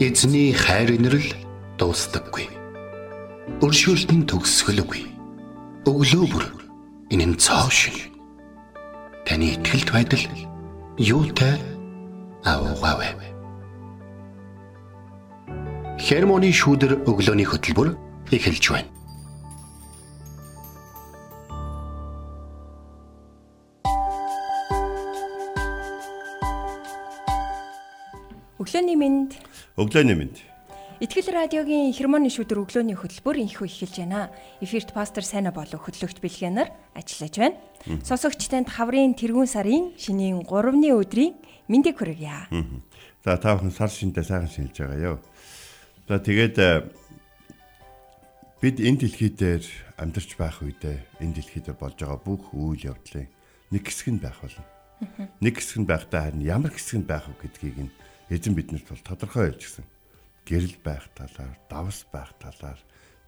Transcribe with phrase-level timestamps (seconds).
[0.00, 1.28] Эзний хайр инрэл
[1.76, 2.48] дуустдаггүй.
[3.60, 5.02] Өршөөлт нь төгсгөлгүй.
[5.84, 6.44] Өглөө бүр
[7.12, 8.08] энэ нь цоо шиг.
[9.28, 10.24] Таны ихтгэлт байдал
[10.96, 11.60] юутай
[12.48, 13.12] аавгаавэ.
[16.00, 17.92] Хермоны шүүдэр өглөөний хөтөлбөр
[18.32, 18.88] эхэлж байна.
[29.80, 30.36] Өглөөний минь.
[31.00, 34.28] Итгэл радиогийн хермоны шүдэр өглөөний хөтөлбөр инхүү эхэлж байна.
[34.60, 37.56] Эфирт пастор Сайна болов хөтлөгч бэлгэнаар ажиллаж байна.
[38.04, 41.32] Сонсогч танд хаврын тэргүүн сарын шинийн 3-ны өдрийн
[41.72, 42.44] мэндийг хүргье.
[43.24, 45.18] За та бүхэн сар шиндээ сайхан шинжилж байгаа ёо.
[46.12, 46.84] За тэгээд э,
[48.60, 49.64] бид энэ дэлхий дээр
[49.96, 53.32] амьдарч байх үедээ энэ дэлхий дээр болж байгаа бүх үйл явдлын
[53.72, 54.60] нэг хэсэг нь байх болно.
[55.40, 57.92] Нэг хэсэг нь байхдаа харин ямар хэсэг нь байх вэ гэдгийг нь
[58.30, 59.86] эзэн биднэрт бол тодорхой хэлж гисэн.
[60.46, 62.80] Гэрэл байх талаар, давс байх талаар,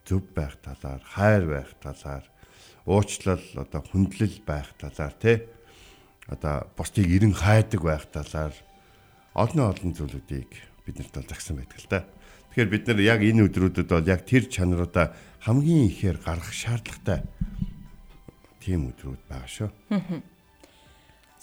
[0.06, 2.24] зөв байх талаар, хайр байх талаар,
[2.86, 5.46] уучлал одоо хүндлэл байх талаар тий
[6.26, 8.54] одоо бусдыг эрен хайдаг байх талаар
[9.34, 10.50] олон олон зүйлүүдийг
[10.86, 12.00] биднэрт бол загсан байдаг л да.
[12.50, 15.14] Тэгэхээр бид нар яг энэ өдрүүдэд бол яг тэр чанаруудаа
[15.46, 17.22] хамгийн ихээр гаргах шаардлагатай
[18.60, 19.70] тийм өдрүүд байгаа шүү.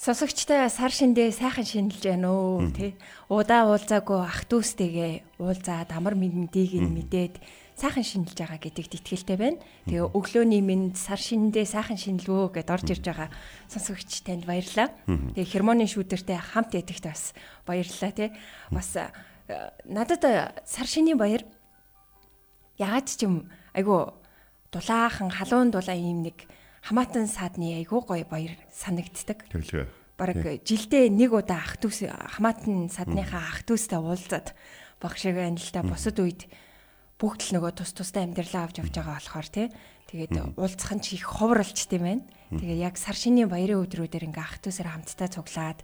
[0.00, 2.96] Сонсогчтой сар шиндээ сайхан шинэлж байна өө тий.
[3.28, 7.36] Удаа уулзаагүй ах дүүстэйгээ уулзаад амар мэднийг нь мэдээд
[7.76, 9.60] сайхан шинэлж байгаа гэдэгт итгэлтэй байна.
[9.84, 13.28] Тэгээ өглөөний минь сар шиндээ сайхан шинэлвөө гэд орж ирж байгаа
[13.68, 14.88] сонсогч танд баярлалаа.
[15.36, 17.36] Тэгээ хермоны шүүдэртэй хамт ядагт бас
[17.68, 18.32] баярлалаа тий.
[18.72, 18.96] Бас
[19.84, 20.24] надад
[20.64, 21.44] сар шинийн баяр
[22.80, 24.16] яагаад ч юм айгу
[24.72, 26.48] дулаахан халуун дулаан юм нэг
[26.84, 29.44] хамаатан саадны айгуу гоё баяр санагддаг.
[29.52, 29.86] Тэглээ.
[30.16, 34.52] Бараг жилдээ нэг удаа ах дүүс хамаатан садныхаа ах дүүстэй уулзаад
[35.00, 36.44] багшиг байна л да бусад үед
[37.20, 39.68] бүгд л нөгөө тус тустай амьдралаа авч явж байгаа болохоор тий.
[40.08, 42.24] Тэгээд уулзах нь ч их ховролч тийм байна.
[42.52, 45.80] Тэгээд яг сар шинийн баярын өдрүүдээр ингээ ах дүүсээр хамтдаа цуглаад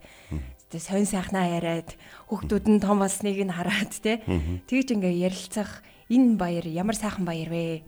[0.73, 1.95] тэгээ сонь сайхнаа яриад
[2.33, 4.21] хүүхдүүд нь том болсныг нь хараад тий.
[4.67, 7.85] Тэгж ингээ ярилцах энэ баяр ямар сайхан баяр вэ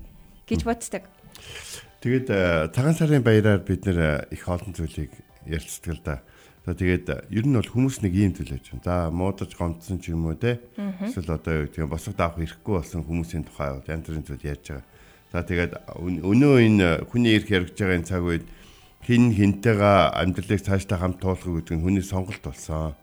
[0.47, 1.05] гэж боддог.
[1.99, 5.11] Тэгээд э, цагаан сарын баяраар бид нэр их олон зүйлийг
[5.51, 6.23] ярилцдаг л да.
[6.63, 8.87] За тэгээд э, ер нь бол хүмүүс нэг ийм төлөөж байна.
[8.87, 10.63] За муудаж гомдсон ч юм уу те.
[10.79, 14.67] Эсвэл одоо юу гэдэг босгод авах ирэхгүй болсон хүмүүсийн тухай бол янз бүрийн зүйл ярьж
[14.79, 14.87] байгаа.
[15.35, 18.47] За тэгээд өнөө энэ хүний ирэх яригж байгаа энэ цаг үед
[19.03, 22.95] хин хинтэйгээ амьдралыг цаашдаа хамт туулах гэдэг нь хүний сонголт болсон.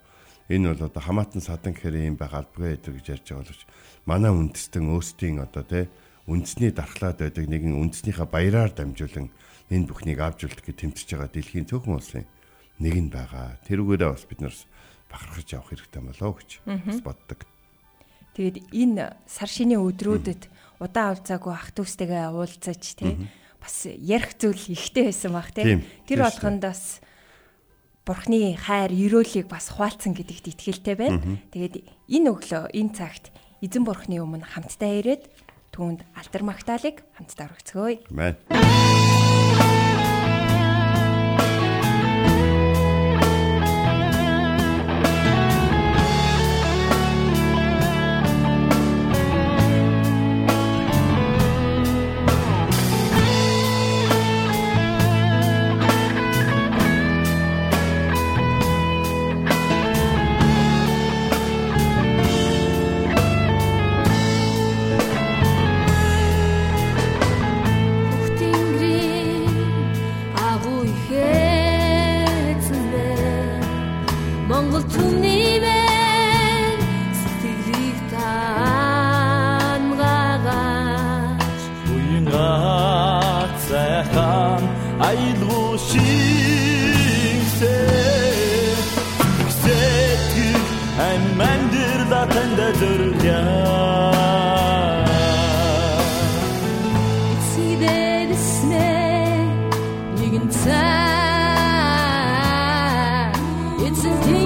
[0.48, 3.62] Энэ бол одоо хамаатан садан гэхээр юм байгаа албагүй гэдэг гэж ярьж байгаа боловч
[4.08, 5.90] манай үндэстэн өөрсдийн одоо те
[6.25, 9.30] үндэсний дархлаад байдаг нэгэн үндэснийхээ баяраар дамжуулан
[9.69, 12.25] энэ бүхнийг авч үлдэх гэж тэмцэж байгаа дэлхийн цөөхөн улсын
[12.81, 13.58] нэг нь байгаа.
[13.69, 14.56] Тэрүүгээрээ бас бид нар
[15.09, 17.40] бахархаж явах хэрэгтэй болоо гэж бас боддог.
[18.34, 20.50] Тэгээд энэ сар шинийн өдрүүдэд
[20.81, 23.30] удаан уулзаагүй ах дүүстэйгээ уулзаж тий
[23.66, 25.81] бас ярих зүйл ихтэй байсан баг тий.
[26.06, 27.02] Тэр болгонд бас
[28.06, 31.41] Бурхны хайр, ерөөлийг бас хуваалцсан гэдэгт итгэлтэй байна.
[31.50, 33.34] Тэгээд энэ өглөө энэ цагт
[33.66, 35.25] эзэн Бурхны өмнө хамтдаа ирээд
[35.75, 38.00] түүнд алтар магтаалык хамтдаа өргөцгөөе.
[38.16, 39.15] Амен.
[103.97, 104.45] it's a deep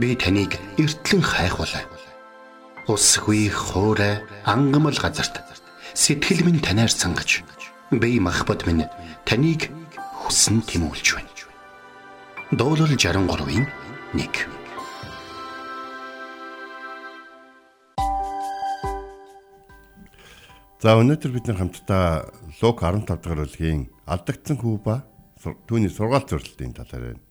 [0.00, 1.84] Би таныг эртлэн хайхвалаа.
[2.88, 5.44] Усгүй хоорой ангамл газарт
[5.92, 7.44] сэтгэл минь танаар сангаж
[7.92, 8.88] би махбат минь
[9.28, 9.68] таныг
[10.24, 11.28] хүсн тимүүлж байна.
[12.56, 13.68] Дуурал 63-ийн
[14.16, 14.48] 1
[20.80, 22.32] За өнөөдөр бид нар хамтдаа
[22.64, 25.04] Лук 15 дахь бүлгийн алдагдсан хүү ба
[25.68, 27.29] түүний сургаалт зөвлөлтийн талаар байна.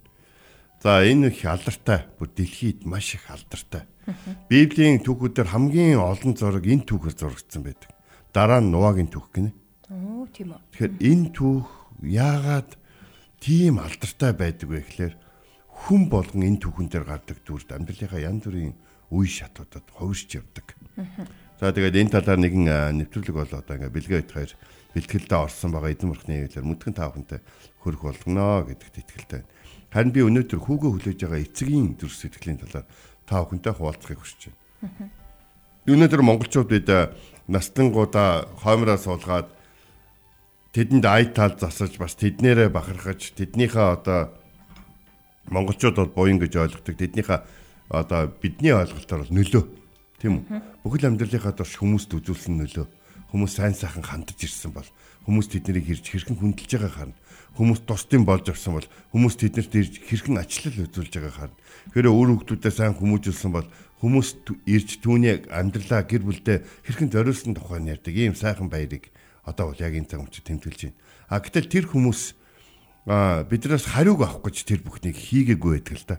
[0.79, 3.83] За энэ их алдартай бүр дэлхийд маш их алдартай.
[4.47, 7.91] Библийн түүхүүдээр хамгийн олон зураг энэ түүхээр зурагдсан байдаг.
[8.31, 9.51] Дараа нь Нуагийн түүх гинэ.
[9.91, 10.61] Оо тийм үү.
[10.71, 11.67] Тэгэхээр энэ түүх
[11.99, 12.79] яагаад
[13.43, 15.15] тийм алдартай байдаг вэ гэхээр
[15.67, 18.75] хүн болгон энэ түүхэн дээр гардаг дүрд амьдралынхаа янз бүрийн
[19.11, 20.79] үе шатуудад хувирч явдаг.
[21.59, 24.51] За тэгээд энэ талаар нэгэн нэвтрүүлэг бол одоо ингээ бэлгээ өгөхөөр
[24.95, 27.39] бэлтгэлдээ орсон байгаа эзэн мөрхний хэлээр мэдгэн таахантай
[27.83, 29.58] хөрөх болгоно гэдэгт итгэлтэй байна.
[29.89, 32.85] Харин би өнөөдөр хүүгөө хүлээж байгаа эцгийн дүр сэтгэлийн талаар
[33.25, 35.09] та бүхэнтэй хуваалцахыг хүсэж байна.
[35.89, 37.09] Өнөөдөр монголчууд бид а,
[37.49, 39.49] настлангуудаа хоймроо суулгаад
[40.77, 44.29] тэдэнд ай тал засаж бас тэднэрээ бахархаж тэднийхээ одоо
[45.49, 46.93] монголчууд бол буян гэж ойлгодог.
[46.93, 47.39] Тэднийхээ
[47.89, 49.63] одоо бидний ойлголтоор бол нөлөө.
[50.21, 50.85] Тийм үү?
[50.85, 52.85] Бүхэл амьдралынхаа турш хүмүүст үзүүлсэн нөлөө.
[53.33, 54.85] Хүмүүс сайн сайхан хандж ирсэн бол
[55.25, 57.17] хүмүүс тэднийг хэрж хэрхэн хүндэлж байгааг харна
[57.59, 61.57] хүмүүс тусдын болж авсан бол хүмүүс тэднэрт ирж хэрхэн ачлал үзүүлж байгааг харна
[61.91, 63.67] тэгэхээр өөр хүмүүсдээ сайн хүмүүжүүлсэн бол
[63.99, 64.29] хүмүүс
[64.63, 69.11] ирж түүний амьдралаа гэр бүлдээ хэрхэн зориулсан тухай нь ярьдаг ийм сайхан баярыг
[69.43, 70.99] одоо бол яг энэ цаг мөчид тэмдэглэж байна.
[71.27, 72.21] А гэтэл тэр хүмүүс
[73.11, 76.17] а биднээс хариуг авах гэж тэр бүхнийг хийгээгүй байдаг л да.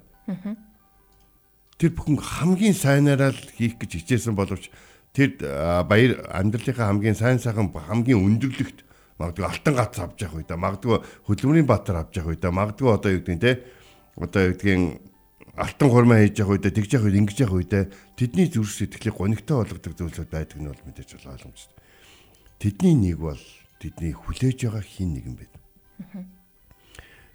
[1.81, 4.69] Тэр бүхэн хамгийн сайнараа л хийх гэж хичээсэн боловч
[5.17, 5.41] тэр
[5.89, 8.85] баяр амьдралынхаа хамгийн сайн сайхан хамгийн өндөрлөгт
[9.21, 10.97] магадгүй алтан гац авч явах үедээ магадгүй
[11.29, 13.53] хөдөлмөрийн баатар авч явах үедээ магадгүй одоо юу гэдэг нь те
[14.17, 14.81] одоо юу гэдгийг
[15.61, 17.85] алтан хурмаа хийж явах үедээ тэгж явах үед ингэж явах үедээ
[18.17, 21.77] тэдний зүрх сэтгэлийг гонигтой болгодог зүйлсүүд байдаг нь бол мэдээж бол ойлгомжтой.
[22.61, 23.43] Тэдний нэг бол
[23.77, 25.53] тэдний хүлээж байгаа хин нэгэн байд.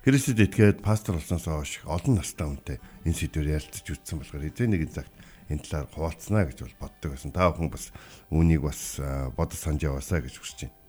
[0.06, 2.78] Христэд итгээд пастор болсноос хойш олон настай хүнтэй
[3.10, 5.14] энэ сэдвээр ярилцаж үзсэн болохоор эзэн нэгэн цагт
[5.50, 7.34] энэ талаар хуваалцсанаа гэж бол боддог байсан.
[7.34, 7.90] Та бүхэн бас
[8.30, 9.02] үүнийг бас
[9.34, 10.85] бодож санаж яваасаа гэж хүсэж байна.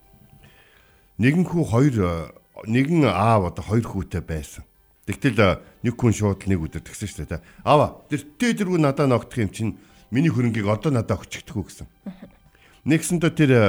[1.17, 2.13] Нэгэн хүү хоёр а,
[2.69, 4.65] нэгэн аав одоо хоёр хүүтэй байсан.
[5.09, 7.41] Тэгтэл а, нэг хүн шууд нэг өдөр тэгсэн шүү дээ.
[7.65, 9.73] Аава тэр дээргүй надад ногдох юм чинь
[10.13, 11.89] миний хөрөнгийг одоо надад өгчихдэггүй гэсэн.
[12.91, 13.65] Нэгсэндээ тэр а,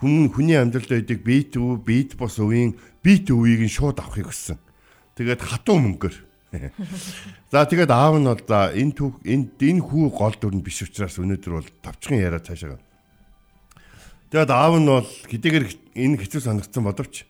[0.00, 2.72] хүн хүний амьдралд байдаг бит үе, бит бос үеийн
[3.04, 4.56] бит үеийг нь шууд авахыг хүссэн.
[5.20, 6.16] Тэгээд хатуу мөнгөөр.
[7.52, 11.52] За тэгээд аав нь бол энэ түүх энэ энэ хүү гол дүрн биш учраас өнөөдөр
[11.60, 12.80] бол тавчхан яриа цаашаа.
[14.30, 15.66] Тэгээд аав нь бол хэдийгээр
[15.98, 17.26] энэ хэцүү санагдсан боловч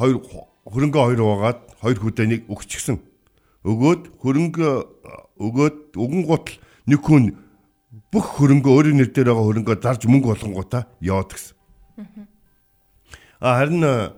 [0.00, 0.24] хоёр
[0.64, 2.96] хөрөнгө хоёр угаад хоёр хүдэнийг өгчихсэн.
[3.68, 4.68] Өгөөд хөрөнгө
[5.36, 6.56] өгөөд өгөн гутал
[6.88, 7.36] нэг хүн
[8.08, 11.56] бүх хөрөнгө өөрийн нэр дээр байгаа хөрөнгө зарж мөнгө болгонгуудаа яваад гисэн.
[13.44, 14.12] А харин э,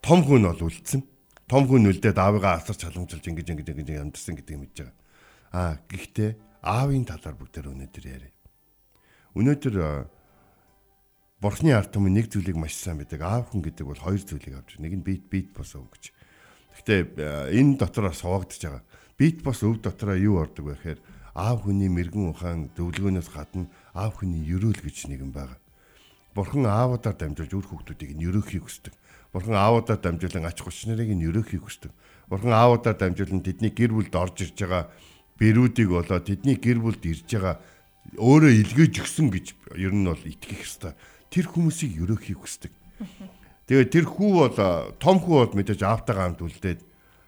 [0.00, 1.04] том хүн бол үлдсэн.
[1.44, 4.96] Том хүн үлдээд аавыгаа асарч халамжилж ингэж ингэж ингэж амьдсан гэдгийг мэдж байгаа.
[5.52, 6.30] А гэхдээ
[6.64, 8.32] аавын талаар бүгдээр өнөөдөр яриа.
[9.36, 9.90] Өнөөдөр э,
[11.44, 13.20] Бурхны ард түмэн нэг зүйлийг маш сайн байдаг.
[13.20, 14.80] Аав хүн гэдэг бол хоёр зүйлийг авч.
[14.80, 16.08] Нэг нь бит бит бос өв гэж.
[16.72, 18.82] Гэхдээ э, энэ дотроос хуваагдаж байгаа.
[19.20, 21.00] Бит бос өв дотроо юу ордог вэ гэхээр
[21.36, 25.60] аав хүний мэрэгэн ухаан зөвлөгөөнөөс гадна аав хүний ерөөл гэж нэг юм байгаа.
[26.32, 28.96] Бурхан аавуудаар дамжуулж үр хүүхдүүдийг нь ерөөхийг хүсдэг.
[29.28, 31.92] Бурхан аавуудаар дамжуулан ач хүч нарыг нь ерөөхийг хүсдэг.
[32.32, 34.88] Бурхан аавуудаар дамжуулан тэдний гэр бүлд орж ирж байгаа
[35.36, 37.60] бэрүүдийг болоо тэдний гэр бүлд ирж байгаа
[38.16, 39.46] өөрөө илгээж өгсөн гэж
[39.76, 40.96] ер нь бол итгэх ёстой.
[41.34, 42.70] Тэр хүмүүсийг ерөөхийг хүсдэг.
[43.66, 44.54] Тэгээ тэр хүү бол
[45.02, 46.80] том хүү бол мэдээж аавтайгаа хамт үлдээд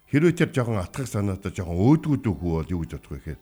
[0.07, 3.41] хэрвээ тэр жоохон атгах санаатай жоохон өөдгүүд хүү бол юу гэж бодох вэ гэхээр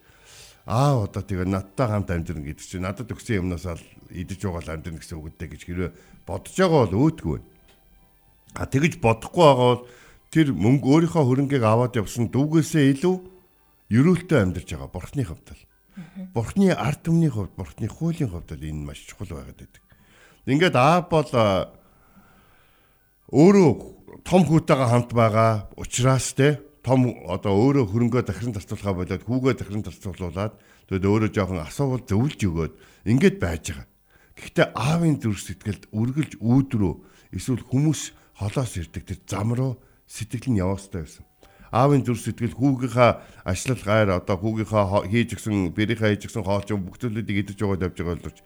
[0.65, 4.97] аа одоо тэгээ надтай хамт амьдрын гэдэг чинь надад өгсөн юмнаас л идэж уугаал амьдрын
[4.97, 5.91] гэсэн үг дээ гэж хэрвээ
[6.25, 7.37] бодож байгаа бол өөдгөө.
[8.57, 9.83] А тэгэж бодохгүй байгаа бол
[10.33, 13.15] тэр мөнгө өөрийнхөө хөрөнгийг аваад явсан дүүгээсээ илүү
[13.93, 15.61] ерөөлтөй амьдарч байгаа бурхны хувьд л.
[16.33, 19.84] Бурхны ард түмний хувьд, бурхны хуулийн хувьд л энэ маш чухал байгаад байдаг.
[20.45, 21.31] Ингээд аав бол
[23.33, 23.69] өөрөө
[24.21, 29.81] том хүүтэйгээ хамт байгаа учраас те том одоо өөрөө хөрөнгөө дахин зарцуулахаа болоод хүүгээ дахин
[29.81, 30.53] зарцуулуулаад
[30.85, 32.73] тэгээд өөрөө жоохон асуувал зөвлөж өгөөд
[33.09, 33.89] ингээд байж байгаа.
[34.37, 36.93] Гэхдээ аавын зүрх сэтгэлд үргэлж өөдрөө
[37.33, 38.01] эсвэл хүмүүс
[38.37, 41.25] холоос ирдэг тэр зам руу сэтгэл нь явах хэрэгтэй байсан.
[41.73, 43.11] Аавын зүрх сэтгэл хүүгийнхаа
[43.49, 47.97] ашлал гайр одоо хүүгийнхаа хийж гисэн бэрийнхаа хийж гисэн хоолч бүх зүйлүүдийг идэж байгаа давж
[47.97, 48.39] байгаа боловч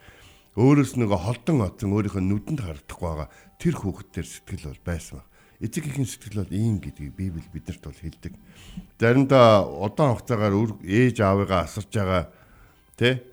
[0.58, 3.30] өөрөөс нөгөө холдон оцсон өөрийнхөө нүдэнд харагдахгүй байгаа
[3.62, 5.30] тэр хүүхэд төр сэтгэл бол байсан баг
[5.60, 8.34] эцэг эхийн сэтгэл бол ийм гэдгийг Библи биднэрт бол хэлдэг.
[8.96, 10.56] Заримдаа удаан хугацаагаар
[10.88, 12.32] ээж аавыгаа асарж байгаа
[12.96, 13.28] тэ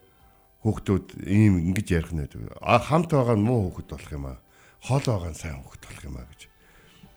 [0.66, 2.50] хүүхдүүд ийм ингэж ярих нь байдаг.
[2.58, 4.38] А хамт байгаа нь муу хүүхэд болох юм аа.
[4.82, 6.40] Хол байгаа нь сайн хүүхэд болох юм аа гэж.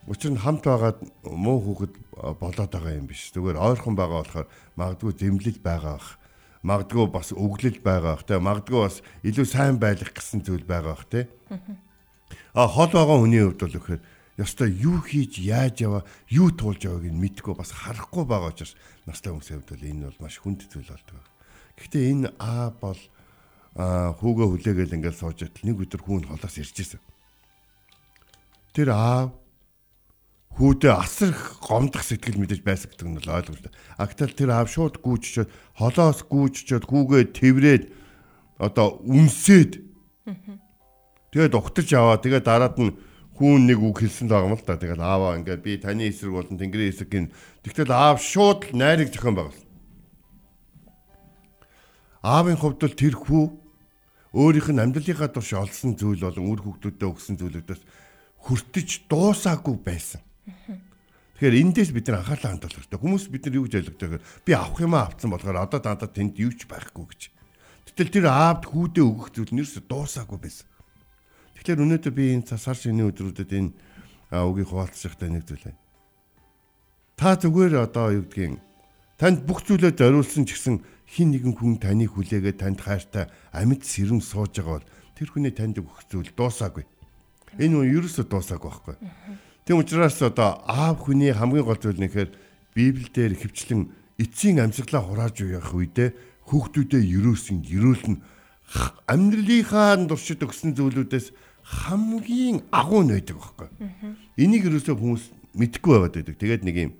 [0.06, 1.94] Учир нь хамт байгаад муу хүүхэд
[2.38, 3.34] болоод байгаа юм биш.
[3.34, 4.46] Зүгээр ойрхон байгаа болохоор
[4.78, 6.22] магадгүй зэмлэл байгаа бах.
[6.60, 8.24] Магадгүй бас өглөл байгаа бах.
[8.28, 11.28] Тэ магадгүй бас илүү сайн байх гэсэн зүйл байгаа бах тэ.
[12.52, 14.02] А хол байгаа хүний хувьд бол ихээр
[14.40, 18.76] ёстой юу хийж яаж яваа юу туулж явааг нь мэдгүй бас харахгүй байгаа учраас
[19.08, 21.24] настай хүмүүсийн хувьд бол энэ бол маш хүнд зүйл болдог.
[21.80, 23.00] Гэхдээ энэ аа бол
[24.20, 27.00] хүүгээ хүлээгээл ингээд сууж байтал нэг өдөр хүүн холоос ирчихсэн.
[28.76, 29.32] Тэр аа
[30.56, 33.72] хүүдээ асар гомдох сэтгэл мэдээж байсан гэдэг нь бол ойлгомжтой.
[33.96, 37.84] Актал тэр аав шууд гүйччихэд холоос гүйччихэд хүүгээ тэврээд
[38.58, 39.80] одоо үнсээд
[41.32, 42.92] тэгээд ухтаж аваа тэгээд дараад нь
[43.40, 44.76] хүүн нэг үг хэлсэн байгаа юм л да.
[44.76, 47.32] Тэгэл ааваа ингээд би таны эсрэг болон тэнгэрийн эсрэг гин.
[47.64, 49.68] Тэгтэл аав шууд найрыг зохион байгуулсан.
[52.20, 53.44] Аавын хувьд бол тэр хүү
[54.36, 57.82] өөрийнх нь амьдралынхаа турш олсон зүйл болон үр хөвгтүүдэд өгсөн зүйлүүдээс
[58.44, 60.20] хүртэж дуусаагүй байсан.
[61.40, 63.00] Тэгэхээр эндээс бид нар анхаарлаа хандуулах хэрэгтэй.
[63.00, 64.24] Хүмүүс бид нар юу гэж ойлгодог вэ?
[64.44, 67.22] Би авах юмаа авцсан болохоор одоо дандаа тэнд юу ч байхгүй гэж.
[67.88, 70.68] Гэтэл тэр аавд хүүдээ өгөх зүйл нь ерөөсө дуусаагүй байсан.
[71.56, 73.72] Тэгэхээр өнөөдөр би энэ сар шинэ өдрүүдэд энэ
[74.36, 75.80] үгийг хуваалцахтай нэг зүйл байна.
[77.16, 78.60] Та зүгээр одоо юу гэдгийг
[79.20, 84.24] танд бүх зүйлээ зориулсан ч гэсэн хин нэгэн хүн таныг хүлээгээд танд хайртай амьд сэрэм
[84.24, 84.88] сууж байгаа бол
[85.18, 86.88] тэр хүний танд өгөх зүйл дуусаагүй.
[87.58, 88.96] Энэ нь ерөөсөө дуусаагүй байхгүй.
[89.64, 92.30] Тэм учраас одоо аав хүний хамгийн гол зүйл нэхэр
[92.74, 96.10] Библиэлд хөвчлэн эцсийн амьсгалаа хурааж явах үедээ
[96.48, 98.16] хүүхдүүдэд ерөөсөн ерөөлн
[99.10, 103.68] амьдралынхаа туршид өгсөн зүйлүүдээс хамгийн агуу нь байдаг байхгүй.
[104.38, 105.24] Энийг юусоо хүмүүс
[105.54, 106.36] мэдхгүй байгаад байдаг.
[106.38, 106.92] Тэгээд нэг юм.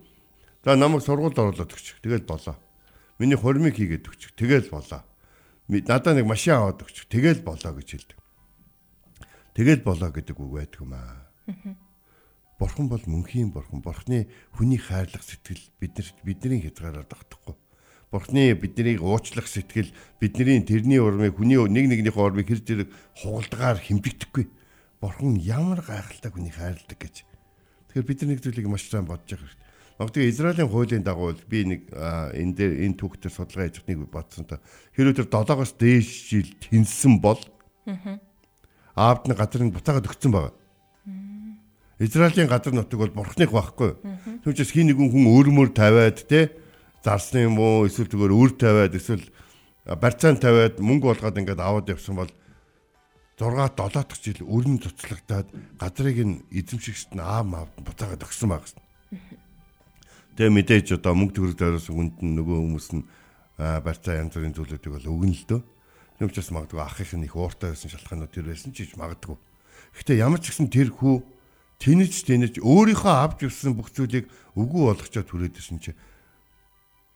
[0.65, 2.03] За намайг сургуульд оруулаад өгч.
[2.03, 2.57] Тэгэл болоо.
[3.19, 4.35] Миний хормыг хийгээд өгч.
[4.39, 5.03] Тэгэл болоо.
[5.69, 7.07] Надаа нэг машин аваад өгч.
[7.11, 8.19] Тэгэл болоо гэж хэлдэг.
[9.55, 11.27] Тэгэл болоо гэдэг үг байдаг юм аа.
[12.61, 13.81] Бурхан бол мөнхийн бурхан.
[13.81, 17.57] Бурханы хүний хайрлах сэтгэл биднэрт бидний хязгаараар тогтохгүй.
[18.13, 19.89] Бурхны биднийг уучлах сэтгэл
[20.21, 24.45] бидний тэрний урмыг хүний нэг нэгнийхээ урмыг хэр зэрэг хугалдгаар хэмжигдэхгүй
[25.01, 27.25] Бурхан ямар гайхалтай хүнийг хайрладаг гэж.
[27.89, 29.69] Тэгэхээр бид нэг зүйлийг маш сайн бодож явах хэрэгтэй.
[29.97, 34.61] Магадгүй Израилийн хуулийн дагуу би нэг энэ дээр энэ түүхтэр судалгаа хийж нэг бодсон та.
[34.93, 37.41] Хэрвээ тэр 7-оос дээш жил тэнсэн бол
[38.93, 40.53] аавд нь газрыг бутаагаад өгсөн байгаа.
[42.01, 44.01] Израилийн газар нутаг бол бурхных байхгүй.
[44.41, 46.49] Түүнээс хин нэгэн хүн өөрмөр тавиад те
[47.05, 49.29] зарсны юм уу эсвэл зүгээр өр тавиад эсвэл
[49.85, 52.33] барьцаан тавиад мөнгө болгоод ингээд аваад явсан бол
[53.37, 58.49] 6 7 дахь жил өрн цуцлагдаад газрыг нь эзэмшигчт нь аав маавд нь буцаагаад өгсөн
[58.49, 58.65] баг.
[60.41, 63.05] Тэгээ мэдээж одоо мөнгө төгрөг дээрээс үнд нь нөгөө хүмүүс нь
[63.57, 65.61] барьцаа янз бүрийн зүйлүүдийг бол өгнө л дөө.
[66.17, 69.37] Тэм учраас магадгүй ахих нь их ууртай байсан шалтгаанууд тэр байсан ч гэж магадгүй.
[69.97, 71.40] Гэхдээ ямар ч гэсэн тэр хүү
[71.81, 75.97] тэнэж тэнэж өөрийнхөө авч ирсэн бүх зүйлийг үгүй болгочоо түрээдсэн чи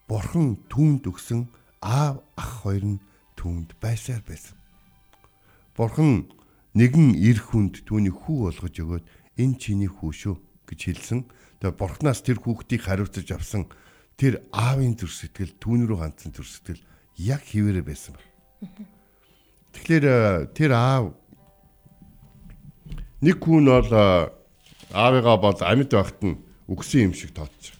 [0.08, 1.48] Бурхан түүнд өгсөн
[1.80, 3.04] аав ах хоёр нь
[3.36, 4.56] түүнд байсаар байсан.
[5.76, 6.28] Бурхан
[6.76, 9.04] нэгэн эр хүнд түүний хүү болгож өгөөд
[9.40, 10.36] энэ чиний хүү шүү
[10.68, 11.20] гэж хэлсэн.
[11.60, 13.64] Тэгээ бурхнаас тэр хүүхдийг хариуцаж авсан
[14.20, 16.82] тэр аавын зүр сэтгэл түүн рүү хандсан зүр сэтгэл
[17.20, 18.22] яг хിവэрэ байсан ба.
[19.72, 21.16] Тэгэхээр тэр аав
[23.24, 23.88] нэг хүн бол
[24.94, 26.38] аавыгаа бол амьд байхад нь
[26.70, 27.74] үгсэн юм шиг тооцож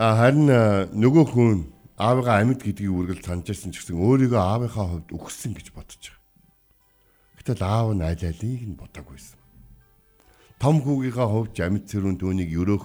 [0.00, 0.48] А харин
[0.96, 1.58] нөгөө хүн
[2.00, 6.16] аавыгаа амьд гэдгийг үргэлж санаж байсан ч гэсэн өөрийгөө аавынхаа хувьд өгсөн гэж бодож байгаа.
[7.36, 9.36] Гэтэл аав нь аль алийг нь бодоагүйсэн.
[10.56, 12.84] Том хүүгийнхаа хувьд амьд цэрүүн түүнийг өрөөх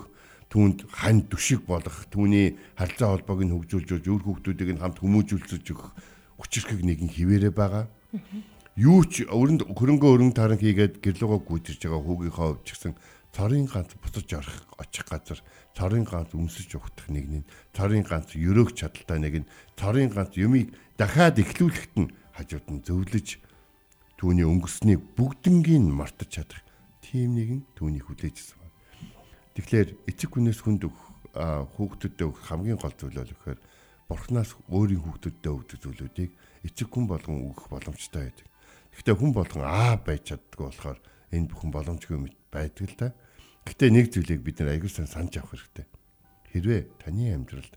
[0.52, 5.96] түүнд хань дүшиг болох түүний харилцаа холбоог нь хөгжүүлж өөр хүүхдүүдийг нь хамт хүмүүжүүлж өгөх
[6.36, 7.88] хүчирхэг нэгэн хിവэрэ байгаа.
[8.76, 12.94] Юу ч өрөнд хөрөнгө өрөн таран хийгээд гэрлөгөө гүйдэрж байгаа хүүгийнхаа хувьд ч гэсэн
[13.32, 15.40] цорын ганц буцаж орох очих газар
[15.72, 20.76] цорын ганц өмсөж ухтах нэг нь цорын ганц өрөөх чадaltaй нэг нь цорын ганц юмыг
[21.00, 23.40] дахиад эхлүүлэхэд нь хажууд нь зөвлөж
[24.20, 26.60] түүний өнгөрснийг бүгднгийн мартаж чадах
[27.00, 28.76] тийм нэгэн түүний хүлээжсэн байна.
[29.56, 31.04] Тэгэхээр эцэг хүнээс хүнд өгөх
[31.80, 33.60] хүүхдүүдэд өгөх хамгийн гол зүйл бол гэхээр
[34.12, 36.32] бурхнаас өөрийн хүүхдүүдэд өгдөг зүйлүүдийг
[36.68, 38.48] эцэг хүн болгон өгөх боломжтой байдаг.
[38.96, 41.00] Гэхдээ хүн болгон аа байж чаддгүй болохоор
[41.36, 43.08] энэ бүхэн боломжгүй байдаг л да.
[43.68, 45.86] Гэхдээ нэг зүйлийг бид нар аягүй сан санаж авах хэрэгтэй.
[46.56, 47.76] Хэрвээ таны амьдралд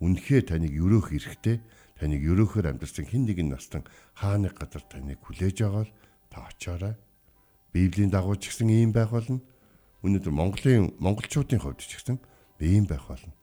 [0.00, 1.60] үнэхээр таныг өрөөх эрхтэй,
[2.00, 3.82] таныг өрөөхөөр амьдсан хэн нэгэн настан
[4.16, 5.90] хааны газар таныг хүлээж л
[6.32, 6.94] та очоорой.
[7.74, 9.42] Библийн дагуу ч гэсэн ийм байх болно.
[10.06, 12.18] Өнөөдөр Монголын монголчуудын хувьд ч гэсэн
[12.62, 13.34] ийм байх болно.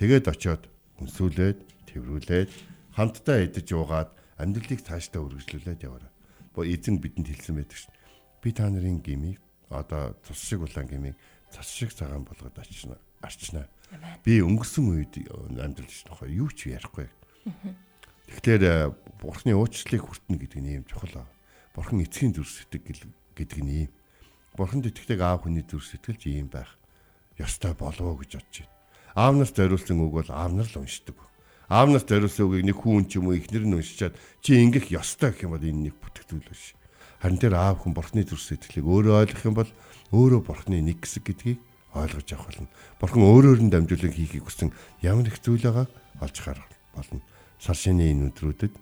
[0.00, 0.62] Тэгээд очиод
[0.98, 1.58] хүнсүүлээд,
[1.92, 2.50] тэрврүүлээд,
[2.96, 4.10] хамтдаа идэж уугаад
[4.40, 6.13] амьдралыг цаашдаа үргэлжлүүлээд яваарай.
[6.62, 7.90] Эзэн бидэнд хэлсэн байдаг шин.
[8.38, 11.18] Би та нарын гмийг одоо цус шиг улаан гмийг
[11.50, 13.66] цас шиг цагаан болгоод очно арчнаа.
[14.22, 15.18] Би өнгөрсөн үед
[15.58, 17.10] амьдрал гэж нөхөө юу ч ярихгүй.
[18.30, 18.90] Тэгэхээр э,
[19.20, 21.26] бурхны уучлалыг хүртнэ гэдэг нь юм чухал.
[21.74, 23.92] Бурхан эцгийн зүр сэтгэл гэдэг нь юм.
[24.54, 26.78] Бурханд итгэдэг аав хүний зүр сэтгэлж ийм байх
[27.36, 28.72] ёстой болов гэж бодож байна.
[29.14, 31.18] Аавнаас зориулсан үг бол аав нар л уншдаг.
[31.68, 35.48] Аавнаас зориулсан үгийг нэг хүн ч юм уу ихнэр нь уншичаад чи ингэх ёстой гэх
[35.48, 36.76] юм бол энэ нэг бүтгэл биш.
[37.24, 39.70] Харин тэр аав хүн бурхны зүр сэтгэлийг өөрөө ойлгох юм бол
[40.12, 41.60] өөрөө бурхны нэг хэсэг гэдгийг
[41.96, 42.68] ойлгож авах болно.
[43.00, 47.24] Бурхан өөрөөр нь дамжуулан хийхийг хүсэн ямар их зүйл байгааг олж харах болно.
[47.56, 48.74] Сар шинийн энэ өдрүүдэд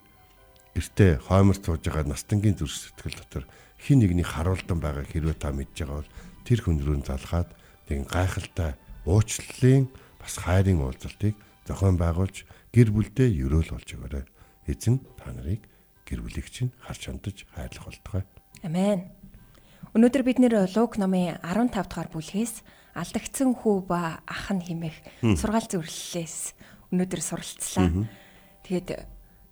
[0.75, 3.45] гэртээ хоймор сууж байгаа настангийн зүрх сэтгэл дотор
[3.77, 6.11] хин нэгний харуулдан байгаа хэрвээ та мэдж байгаа бол
[6.43, 7.49] тэр хүн рүү залгаад
[7.87, 8.71] тэгин гайхалтай
[9.05, 9.85] уучлалын
[10.17, 11.37] бас хайрын уулзалтыг
[11.69, 14.25] зохион байгуулж гэр бүлдээ өрөөл болж өгөөрэй.
[14.65, 15.61] Эзэн та нарыг
[16.09, 18.23] гэр бүлийг чинь харж хандаж хайрлах болтугай.
[18.65, 19.13] Амен.
[19.93, 22.65] Өнөөдөр бид нэр Лук номын 15 дугаар бүлгээс
[22.97, 26.57] алдагдсан хүү ба ах нь химэх сургаал зөвлөлээс
[26.89, 28.09] өнөөдөр суралцлаа.
[28.65, 28.89] Тэгээд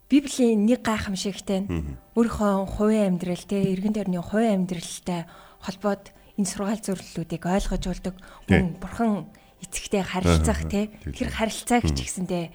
[0.10, 1.70] Библийн нэг гайхамшигтай
[2.18, 5.30] өөрийнхөө хувийн амьдрал те эргэн тойрны хувийн амьдралтай
[5.62, 6.10] холбоод
[6.42, 8.16] энэ сургаал зөвлөлүүдийг ойлгож болдог
[8.50, 9.30] хүн бурхан
[9.62, 12.46] эцэгтэй харилцах те тэр харилцааг ч гэсэндээ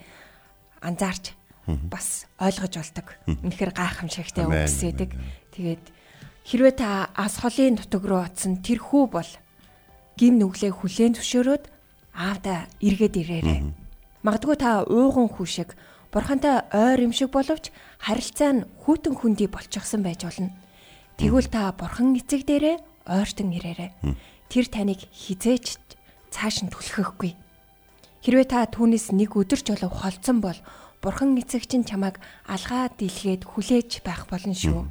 [0.83, 1.33] анзаарч
[1.91, 3.07] бас ойлгож болдог.
[3.27, 5.11] Үнэхээр гайхамшигтай үгсэдэг.
[5.57, 5.85] Тэгээд
[6.47, 9.31] Хэрвээ та ас холын нутаг руу оцсон тэр хүү бол
[10.15, 11.65] гим нүглээ хүлээн зөвшөөрөөд
[12.15, 13.61] аавда эргээд ирээрэй.
[14.23, 15.75] Магадгүй та ууган хүү шиг
[16.15, 20.55] бурхантай ойр юм шиг боловч харилцаа нь хүүтэн хүндий болчихсон байж болно.
[21.19, 22.79] Тэгвэл та бурхан эцэг дээрээ
[23.11, 23.91] ойртон ирээрэй.
[24.47, 25.83] Тэр таныг хизээч
[26.31, 27.35] цааш нь түлхэхгүй.
[28.27, 30.59] Хэрвээ та түүнээс нэг өдөр ч болов холцсон бол
[30.99, 32.19] бурхан эцэг чинь чамайг
[32.51, 34.83] алгаа дийлгээд хүлээж байх болно шүү.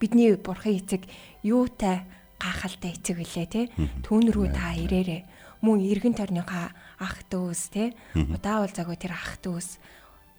[0.00, 1.04] Бидний бурхан эцэг
[1.44, 2.08] юутай
[2.40, 3.68] гахалтай эцэг үлээ те?
[4.00, 5.28] Түүн рүү та ирээрээ
[5.60, 7.92] мөн эргэн тойрныхаа ах дүүс те?
[8.16, 9.76] Удаа уулзаагүй тэр ах дүүс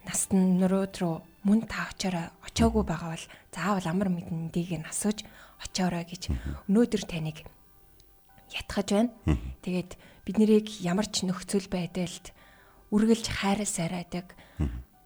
[0.09, 2.33] настан нөрөөд рүү мөн та очоорой.
[2.41, 5.21] Очоогүй байгаа бол заавал амар мэдэндийг нь асууж
[5.61, 6.33] очоорой гэж
[6.65, 7.45] өнөөдөр таныг
[8.53, 9.13] ятгах байна.
[9.61, 9.91] Тэгээд
[10.25, 12.33] бид нарыг ямар ч нөхцөл байдалд
[12.89, 14.33] үргэлж хайрсараадаг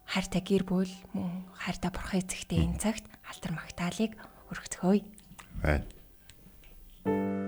[0.07, 4.13] хайртай гэр бүл мөн хайртай бурхан эцэгтэй энэ цагт алтар магтаалык
[4.51, 5.03] өргөцгөөе.
[5.63, 7.42] Байна.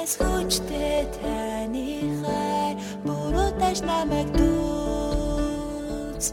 [0.00, 6.32] Бүхнээс хүчтэй таны хайр буруудаж намайг дүүцэн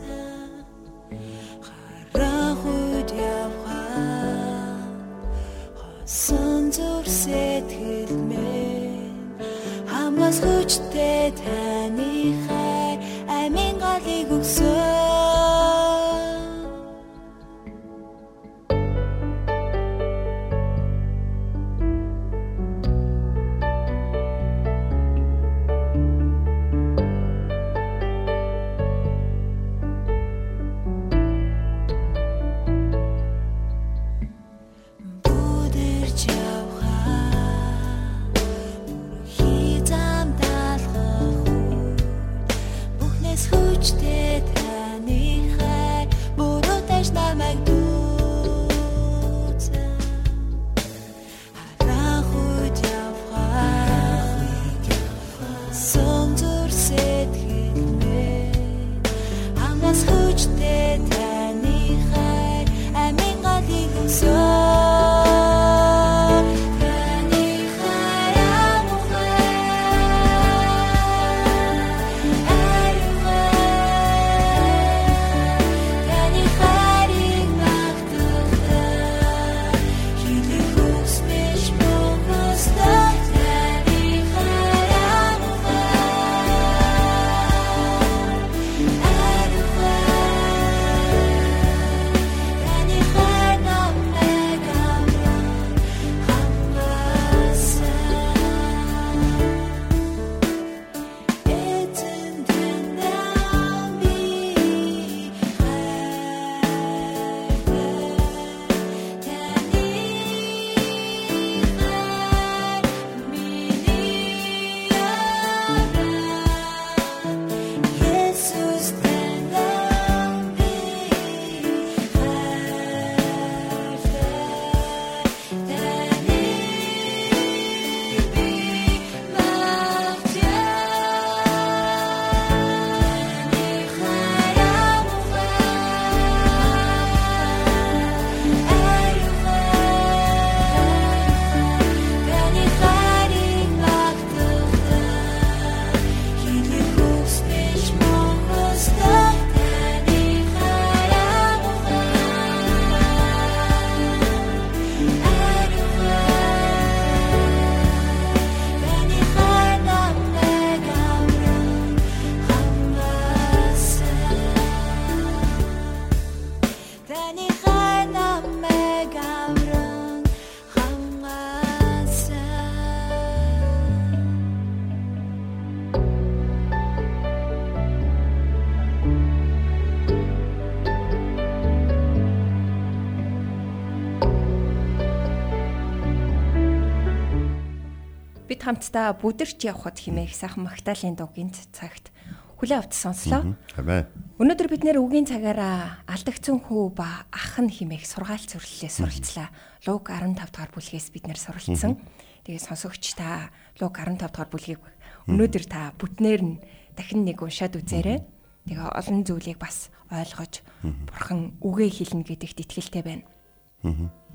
[188.67, 192.11] хамтдаа бүдэрч явхад химээх сайхан Магдалины дуугийн цагт
[192.59, 193.55] хүлээ авч сонслоо.
[193.71, 194.11] Хамаа.
[194.41, 199.47] Өнөөдөр бид нэр үгийн цагаараа алдагдсан хүү ба ах нь химээх сургаал зөвлөлөө суралцлаа.
[199.87, 201.95] Луг 15 дахь бүлгээс бид нэр суралцсан.
[202.43, 204.83] Тэгээ сонсогч та луг 15 дахь бүлгийг
[205.31, 206.59] өнөөдөр та бүтнээр нь
[206.97, 208.19] дахин нэг уншаад үзээрэй.
[208.67, 213.23] Тэгээ олон зүйлийг бас ойлгож бурхан үгээ хэлнэ гэдэгт итгэлтэй байна.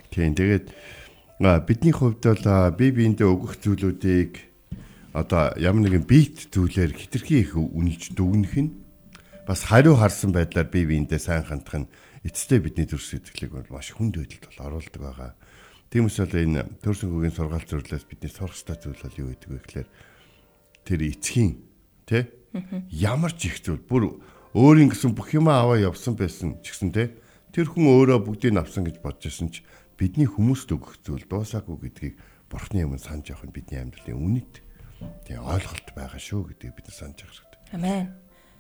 [0.09, 0.73] Тийм тэгээд
[1.43, 4.33] бидний хувьд бол бие биендээ өгөх зүйлүүдийг
[5.11, 8.71] одоо ямар нэгэн бийт зүйлээр хитрхи их үнэлж дүгнэх нь
[9.43, 11.91] бас хариу харсан байдлаар бие биендээ сайн хандах нь
[12.23, 15.31] эцэстээ бидний төрс сэтгэлийг бол маш хүнд байдалд бол оруулдаг байгаа.
[15.91, 19.59] Тиймээс бол энэ төрсөн хөгийн сургаал зөвлөлөөс бидний сурах ёстой зүйл бол юу гэдэг вэ
[19.67, 19.89] гэхээр
[20.87, 21.51] тэр эцгийн
[22.07, 22.31] тэ?
[22.95, 24.23] Ямар ч их зүйл бүр
[24.55, 27.19] өөрийн гэсэн бүх юм аваа явсан байсан ч гэсэн тэ?
[27.51, 29.67] Тэр хүн өөрөө бүгдийг авсан гэж бодож исэн ч
[30.03, 32.15] бидний хүмүүст өгөх зүйл дуусаагүй гэдгийг
[32.51, 34.55] бурхны өмнө санаж явах нь бидний амьдралын үнэт
[35.31, 37.61] тийм ойлголт байгаа шүү гэдгийг бид нар санаж явах хэрэгтэй.
[37.79, 38.07] Амен.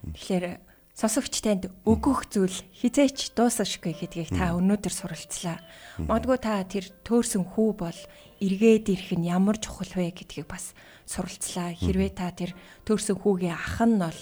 [0.06, 0.46] Тэгэхээр
[0.94, 5.58] сонсогч танд өгөх зүйл хизээч дуусашгүй гэдгийг та өнөөдөр суралцлаа.
[5.98, 8.00] Магадгүй та тэр төөрсөн хүү бол
[8.38, 10.78] эргээд ирэх нь ямар чухал вэ гэдгийг бас
[11.10, 11.74] суралцлаа.
[11.74, 12.54] Хэрвээ та тэр
[12.86, 14.20] төөрсөн хүүгийн ах нь бол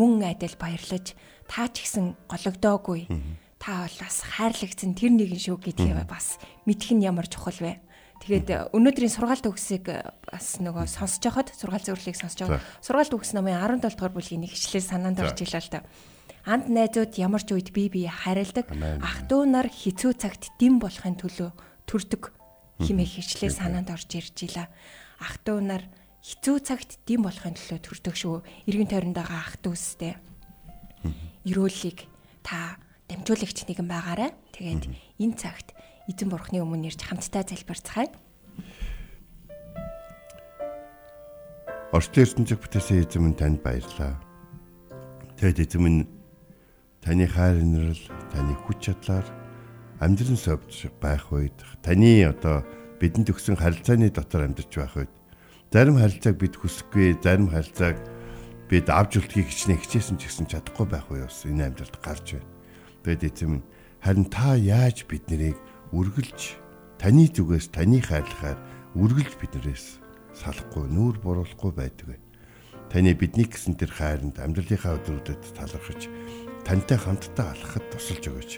[0.00, 1.12] мөн адил баярлаж
[1.44, 3.04] та ч гэсэн гологдоогүй
[3.63, 7.83] Та бол бас хайрлагдсан тэр нэгэн шүү гэдгийг бас мэдэх нь ямар чухал вэ?
[8.19, 9.87] Тэгээд өнөөдрийн сургаалт төгсийг
[10.27, 12.63] бас нөгөө сонсож байхад сургаал зөвлөлийг сонсож байгаа.
[12.83, 15.79] Сургаалт төгс намын 17 дугаар бүлгийн нэг ишлэл санаанд орж илаа л да.
[16.43, 18.67] Анд найзууд ямар ч үед бие бие харилдаг
[18.99, 21.51] ах トゥ нар хизүү цагт дэм болохын төлөө
[21.87, 22.31] төрдөг
[22.83, 24.67] химээ хичлээ санаанд орж ирж илаа.
[25.19, 25.83] ах トゥ нар
[26.23, 28.43] хэцүү цагт дэм болохын төлөө төрдөг шүү.
[28.67, 30.15] Иргэн тойронд байгаа ах トゥ устэй.
[31.47, 32.07] Ерөөллийг
[32.43, 32.79] та
[33.14, 34.34] дамжуулагч нэгэн байгаарай.
[34.50, 34.90] Тэгээд
[35.22, 35.70] энэ цагт
[36.10, 38.10] эзэн бурхны өмнө ирж хамтдаа залбирцгаая.
[41.94, 44.18] Орчлын ертөнцөг бүтээсэн эзэм минь танд баярлалаа.
[45.38, 46.00] Тэгэд эзэм минь
[46.98, 49.26] таны хайр инрэл, таны хүч чадлаар
[50.02, 51.54] амьдран совж байх үед
[51.86, 52.66] таны одоо
[52.98, 55.12] бидэнд өгсөн харилцааны дотор амьдарч байх үед
[55.70, 57.96] зарим харилцааг бид хүсэхгүй, зарим харилцааг
[58.66, 62.50] бид авч үлдэхийг хичнээн хичээсэн ч гэсэн чадахгүй байх уу бас энэ амьдралд гарч байна.
[63.04, 63.66] Тэгэд эзэм минь
[64.00, 65.60] харин та яаж бид нарыг
[65.92, 66.56] үргэлж
[66.96, 68.56] таны зүгээс таны хайрлахаар
[68.96, 70.00] үргэлж биднээс
[70.32, 72.18] салахгүй нүүр буруулахгүй байдаг вэ?
[72.88, 76.08] Таны бидний гэсэн тэр хайранд амьдралынхаа өдрүүдэд талархаж
[76.64, 78.52] тантай хамтдаа алхахад тусалж өгөөч.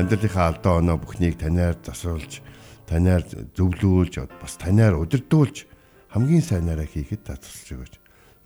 [0.00, 2.40] Амьдралынхаа алдаа оноо бүхнийг танаар засуулж,
[2.88, 5.68] танаар зөвлүүлж, бас танаар удирдуулж
[6.08, 7.94] хамгийн сайнаараа хийхэд тусалж өгөөч.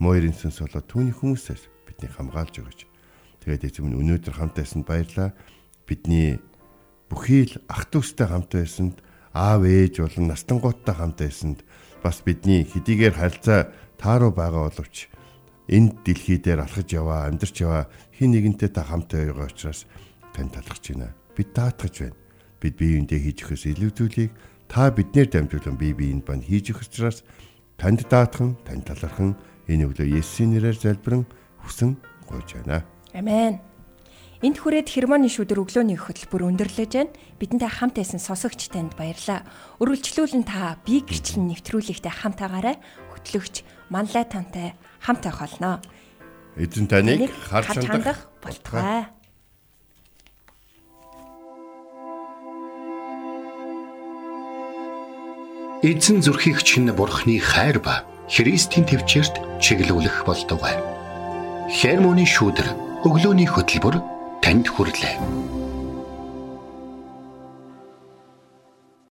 [0.02, 2.80] Мойрын сүнс болоо түүний хүмүүсээс биднийг хамгаалж өгөөч.
[3.46, 5.30] Тэгээд эзэм нь өнөөдөр хамт байсанд баярлаа.
[5.87, 6.42] Бидний
[7.06, 8.98] бүхий л ах トゥ устай хамт байсанд
[9.30, 11.62] аав ээж болон настангууттай хамт байсанд
[12.02, 13.70] бас бидний хэдийгээр харилцаа
[14.02, 15.06] тааруу байгаа боловч
[15.70, 17.87] энэ дэлхий дээр алхаж яваа, амьдарч яваа
[18.18, 19.87] хин нэгэнтэй та хамтаа байгаа учраас
[20.35, 21.14] тань талархаж байна.
[21.38, 22.18] Бид таатгаж байна.
[22.59, 24.35] Бид биеиндээ хийж өгөхөөс илүү зүйлийг
[24.66, 27.22] та биднээр дамжуулан бие биеинд бань хийж өгөх учраас
[27.78, 29.38] танд даатхан, тань талархан
[29.70, 31.22] энэ өглөө Есүсийн нэрээр залбирэн
[31.62, 31.94] хүсэн
[32.26, 32.95] гуйж байна.
[33.16, 33.64] Амен.
[34.44, 37.16] Энд хүрээд хермоны шүдэр өглөөний хөтөлбөр өндөрлөж байна.
[37.40, 39.48] Бидэнтэй хамт байсан сонсогч танд баярлалаа.
[39.81, 42.76] Өргөлжлүүлэн та бие гэрчлэн нэвтрүүлэгтээ хамт агаарай.
[43.16, 45.81] Хөтлөгч манлай тантай хамт байх болно.
[46.61, 49.09] Эзэн таныг харж хандах болтугай.
[55.81, 60.76] Эзэн зүрхийг чинь бурхны хайр ба Христийн төвчөрт чиглүүлэх болтугай.
[61.72, 62.68] Хермоны шүүдэр
[63.07, 64.03] өглөөний хөтөлбөр
[64.42, 65.65] танд хүрэлээ.